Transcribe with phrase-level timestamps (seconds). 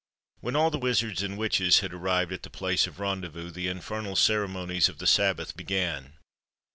[0.39, 4.15] When all the wizards and witches had arrived at the place of rendezvous, the infernal
[4.15, 6.13] ceremonies of the sabbath began.